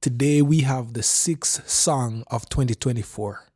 [0.00, 3.48] Today we have the sixth song of 2024,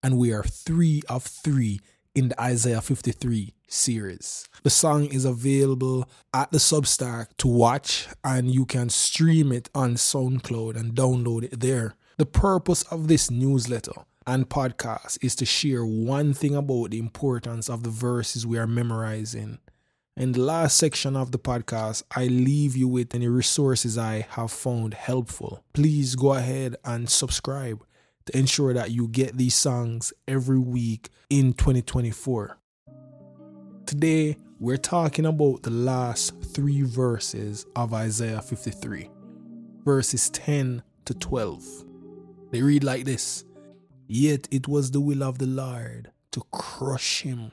[0.00, 1.80] and we are three of three
[2.14, 4.48] in the Isaiah 53 series.
[4.62, 9.94] The song is available at the Substack to watch, and you can stream it on
[9.94, 11.96] SoundCloud and download it there.
[12.16, 17.68] The purpose of this newsletter and podcast is to share one thing about the importance
[17.68, 19.58] of the verses we are memorizing
[20.18, 24.50] in the last section of the podcast, I leave you with any resources I have
[24.50, 25.62] found helpful.
[25.72, 27.84] Please go ahead and subscribe
[28.26, 32.58] to ensure that you get these songs every week in 2024.
[33.86, 39.08] Today, we're talking about the last three verses of Isaiah 53,
[39.84, 41.64] verses 10 to 12.
[42.50, 43.44] They read like this
[44.08, 47.52] Yet it was the will of the Lord to crush him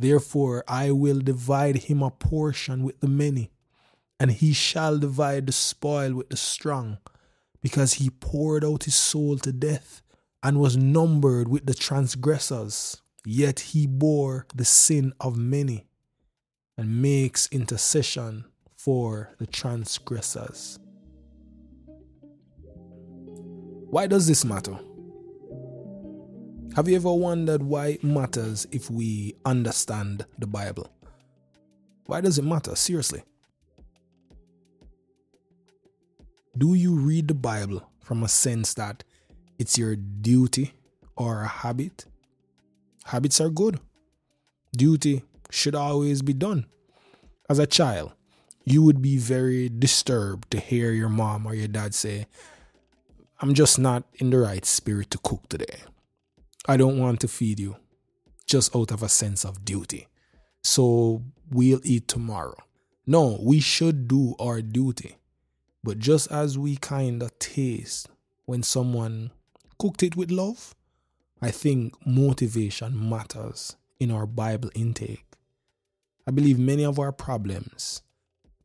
[0.00, 3.50] Therefore, I will divide him a portion with the many,
[4.18, 6.96] and he shall divide the spoil with the strong,
[7.60, 10.00] because he poured out his soul to death
[10.42, 13.02] and was numbered with the transgressors.
[13.26, 15.86] Yet he bore the sin of many
[16.78, 18.46] and makes intercession
[18.78, 20.78] for the transgressors.
[23.90, 24.78] Why does this matter?
[26.76, 30.88] Have you ever wondered why it matters if we understand the Bible?
[32.06, 32.76] Why does it matter?
[32.76, 33.24] Seriously.
[36.56, 39.02] Do you read the Bible from a sense that
[39.58, 40.72] it's your duty
[41.16, 42.04] or a habit?
[43.04, 43.80] Habits are good.
[44.72, 46.66] Duty should always be done.
[47.48, 48.12] As a child,
[48.64, 52.28] you would be very disturbed to hear your mom or your dad say,
[53.40, 55.80] I'm just not in the right spirit to cook today.
[56.66, 57.76] I don't want to feed you
[58.46, 60.08] just out of a sense of duty.
[60.62, 62.56] So we'll eat tomorrow.
[63.06, 65.16] No, we should do our duty.
[65.82, 68.08] But just as we kind of taste
[68.44, 69.30] when someone
[69.78, 70.74] cooked it with love,
[71.40, 75.24] I think motivation matters in our Bible intake.
[76.26, 78.02] I believe many of our problems,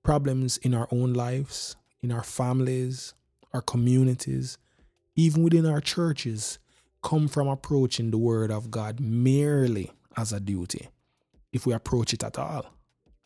[0.03, 3.13] problems in our own lives, in our families,
[3.53, 4.57] our communities,
[5.15, 6.59] even within our churches,
[7.05, 10.89] come from approaching the Word of God merely as a duty,
[11.53, 12.65] if we approach it at all.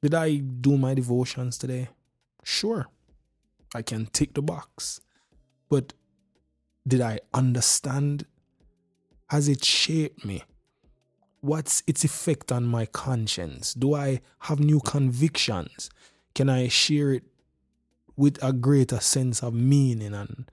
[0.01, 1.87] Did I do my devotions today?
[2.43, 2.87] Sure,
[3.73, 4.99] I can tick the box.
[5.69, 5.93] But
[6.85, 8.25] did I understand?
[9.29, 10.43] Has it shaped me?
[11.39, 13.73] What's its effect on my conscience?
[13.73, 15.89] Do I have new convictions?
[16.35, 17.23] Can I share it
[18.17, 20.51] with a greater sense of meaning and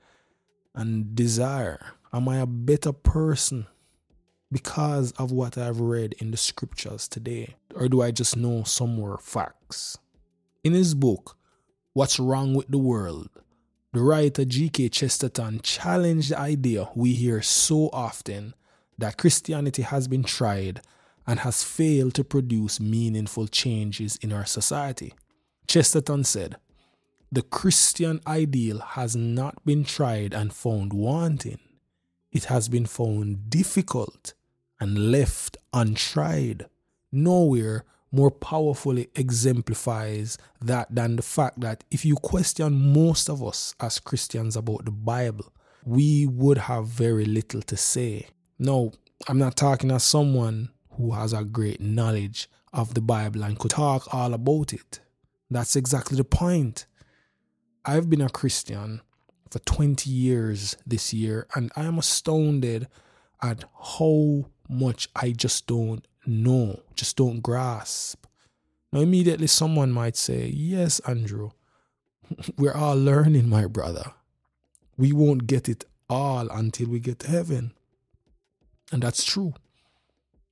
[0.76, 1.95] and desire?
[2.16, 3.66] Am I a better person
[4.50, 7.56] because of what I've read in the scriptures today?
[7.74, 9.98] Or do I just know some more facts?
[10.64, 11.36] In his book,
[11.92, 13.28] What's Wrong with the World,
[13.92, 14.88] the writer G.K.
[14.88, 18.54] Chesterton challenged the idea we hear so often
[18.96, 20.80] that Christianity has been tried
[21.26, 25.12] and has failed to produce meaningful changes in our society.
[25.66, 26.56] Chesterton said,
[27.30, 31.58] The Christian ideal has not been tried and found wanting
[32.36, 34.34] it has been found difficult
[34.78, 36.66] and left untried.
[37.10, 43.74] Nowhere more powerfully exemplifies that than the fact that if you question most of us
[43.80, 45.50] as Christians about the Bible,
[45.84, 48.26] we would have very little to say.
[48.58, 48.92] No,
[49.26, 53.70] I'm not talking as someone who has a great knowledge of the Bible and could
[53.70, 55.00] talk all about it.
[55.50, 56.84] That's exactly the point.
[57.84, 59.00] I've been a Christian
[59.50, 62.88] for 20 years this year, and I am astounded
[63.42, 63.64] at
[63.96, 68.26] how much I just don't know, just don't grasp.
[68.92, 71.50] Now, immediately someone might say, Yes, Andrew,
[72.56, 74.12] we're all learning, my brother.
[74.96, 77.72] We won't get it all until we get to heaven.
[78.92, 79.54] And that's true.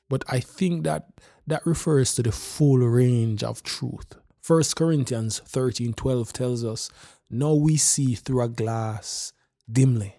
[0.09, 1.09] But I think that
[1.47, 4.15] that refers to the full range of truth.
[4.47, 6.91] 1 Corinthians 13 12 tells us
[7.35, 9.33] now we see through a glass
[9.71, 10.17] dimly.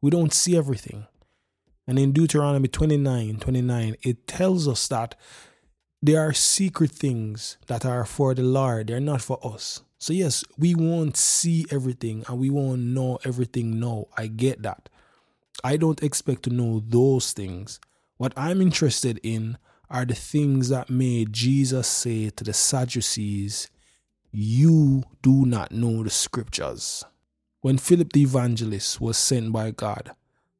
[0.00, 1.06] We don't see everything.
[1.86, 5.14] And in Deuteronomy 29 29, it tells us that
[6.02, 9.82] there are secret things that are for the Lord, they're not for us.
[9.98, 14.06] So, yes, we won't see everything and we won't know everything now.
[14.16, 14.88] I get that.
[15.62, 17.80] I don't expect to know those things.
[18.16, 19.58] What I'm interested in
[19.90, 23.68] are the things that made Jesus say to the Sadducees,
[24.32, 27.04] You do not know the scriptures.
[27.62, 30.12] When Philip the evangelist was sent by God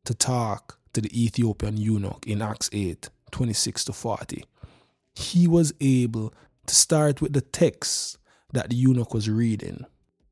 [0.05, 4.45] to talk to the Ethiopian eunuch in Acts 8 26 to 40,
[5.15, 6.35] he was able
[6.67, 8.19] to start with the text
[8.53, 9.87] that the eunuch was reading.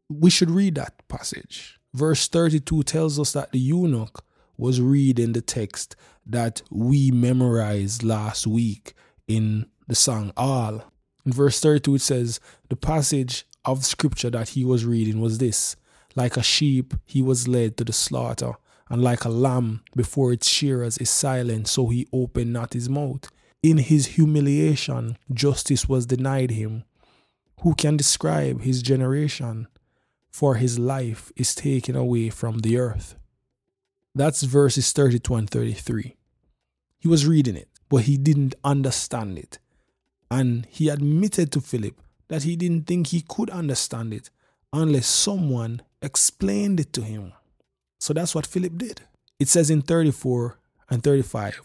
[0.09, 1.79] We should read that passage.
[1.95, 4.25] Verse 32 tells us that the eunuch
[4.57, 5.95] was reading the text
[6.27, 8.95] that we memorized last week
[9.29, 10.83] in the song All.
[11.25, 15.77] In verse 32, it says, The passage of scripture that he was reading was this
[16.15, 18.53] Like a sheep, he was led to the slaughter,
[18.89, 23.31] and like a lamb before its shearers is silent, so he opened not his mouth.
[23.63, 26.85] In his humiliation, justice was denied him.
[27.63, 29.67] Who can describe his generation?
[30.31, 33.17] For his life is taken away from the earth.
[34.15, 36.17] That's verses 32 and 33.
[37.01, 39.59] He was reading it, but he didn't understand it.
[40.31, 44.31] And he admitted to Philip that he didn't think he could understand it
[44.73, 47.33] unless someone explained it to him.
[47.99, 49.03] So that's what Philip did.
[49.39, 50.59] It says in 34
[50.91, 51.63] and 35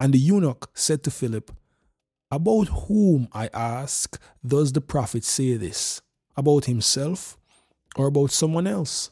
[0.00, 1.50] And the eunuch said to Philip,
[2.30, 6.02] about whom, I ask, does the prophet say this?
[6.36, 7.38] About himself
[7.96, 9.10] or about someone else?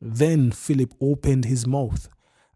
[0.00, 2.08] Then Philip opened his mouth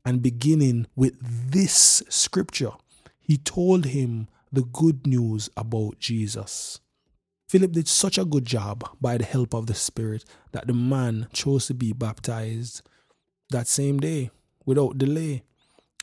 [0.04, 1.16] and beginning with
[1.50, 2.72] this scripture,
[3.20, 6.80] he told him the good news about Jesus.
[7.48, 11.28] Philip did such a good job by the help of the Spirit that the man
[11.32, 12.82] chose to be baptized
[13.50, 14.30] that same day
[14.64, 15.42] without delay.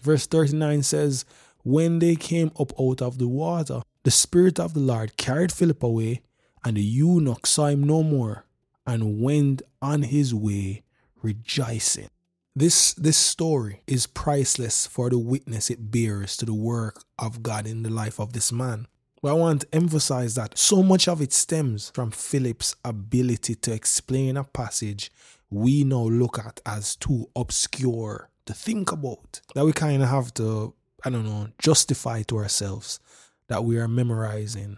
[0.03, 1.25] Verse 39 says,
[1.63, 5.83] when they came up out of the water, the Spirit of the Lord carried Philip
[5.83, 6.21] away,
[6.63, 8.45] and the eunuch saw him no more,
[8.85, 10.83] and went on his way
[11.21, 12.09] rejoicing.
[12.55, 17.65] This, this story is priceless for the witness it bears to the work of God
[17.65, 18.87] in the life of this man.
[19.21, 23.71] But I want to emphasize that so much of it stems from Philip's ability to
[23.71, 25.11] explain a passage
[25.49, 29.41] we now look at as too obscure to think about.
[29.55, 30.73] That we kind of have to
[31.03, 32.99] I don't know, justify to ourselves
[33.47, 34.77] that we are memorizing.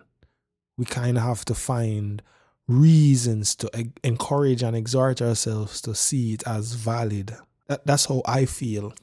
[0.77, 2.21] We kind of have to find
[2.67, 3.69] reasons to
[4.03, 7.35] encourage and exhort ourselves to see it as valid.
[7.73, 8.93] That, that's how I feel.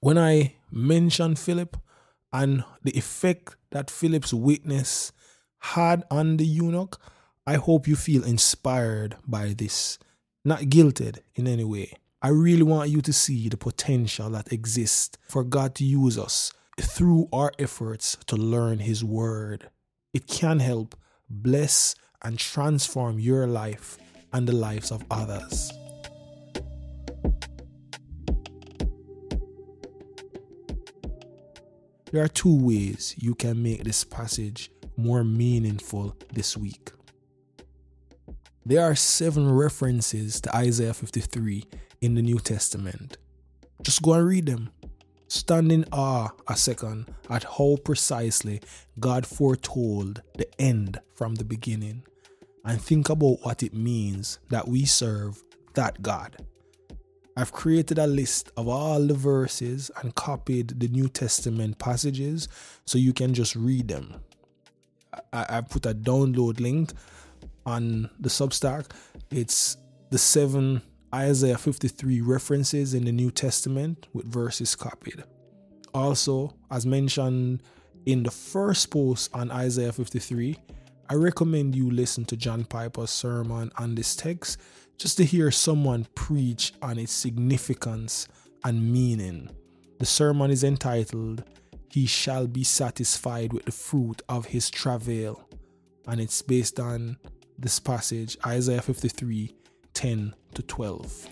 [0.00, 1.76] When I mention Philip
[2.32, 5.12] and the effect that Philip's witness
[5.58, 6.98] had on the eunuch,
[7.46, 9.98] I hope you feel inspired by this,
[10.46, 11.92] not guilted in any way.
[12.22, 16.54] I really want you to see the potential that exists for God to use us
[16.80, 19.68] through our efforts to learn His Word.
[20.14, 20.96] It can help
[21.28, 23.98] bless and transform your life
[24.32, 25.70] and the lives of others.
[32.12, 36.90] There are two ways you can make this passage more meaningful this week.
[38.66, 41.64] There are seven references to Isaiah 53
[42.00, 43.16] in the New Testament.
[43.82, 44.70] Just go and read them.
[45.28, 48.60] Stand in awe a second at how precisely
[48.98, 52.02] God foretold the end from the beginning
[52.64, 55.40] and think about what it means that we serve
[55.74, 56.44] that God.
[57.36, 62.48] I've created a list of all the verses and copied the New Testament passages
[62.84, 64.16] so you can just read them.
[65.32, 66.92] I, I put a download link
[67.66, 68.90] on the Substack.
[69.30, 69.76] It's
[70.10, 70.82] the seven
[71.14, 75.24] Isaiah 53 references in the New Testament with verses copied.
[75.94, 77.62] Also, as mentioned
[78.06, 80.56] in the first post on Isaiah 53,
[81.08, 84.60] I recommend you listen to John Piper's sermon on this text
[85.00, 88.28] just to hear someone preach on its significance
[88.64, 89.48] and meaning.
[89.98, 91.42] The sermon is entitled,
[91.88, 95.48] He Shall Be Satisfied with the Fruit of His Travail,
[96.06, 97.16] and it's based on
[97.58, 99.56] this passage, Isaiah 53
[99.94, 101.28] 10 to 12.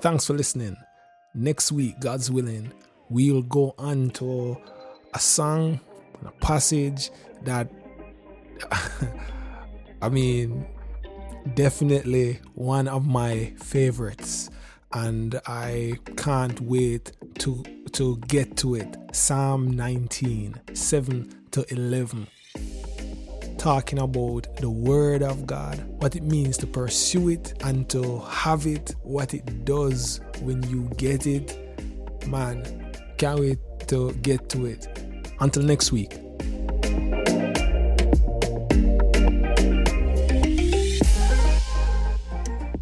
[0.00, 0.76] Thanks for listening.
[1.34, 2.72] Next week, God's willing,
[3.10, 4.56] we'll go on to
[5.14, 5.80] a song,
[6.24, 7.10] a passage
[7.42, 7.70] that,
[10.02, 10.66] I mean,
[11.54, 14.50] definitely one of my favorites
[14.92, 17.62] and I can't wait to
[17.92, 18.96] to get to it.
[19.12, 22.26] Psalm 19, 7 to 11.
[23.56, 28.66] Talking about the Word of God, what it means to pursue it and to have
[28.66, 31.58] it, what it does when you get it,
[32.26, 32.87] man,
[33.18, 33.58] can't wait
[33.88, 34.86] to get to it.
[35.40, 36.16] Until next week,